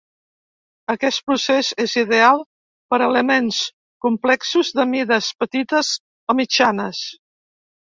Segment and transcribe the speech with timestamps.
[0.93, 2.41] Aquest procés és ideal
[2.95, 3.61] per elements
[4.07, 5.95] complexos de mides petites
[6.35, 7.07] o mitjanes.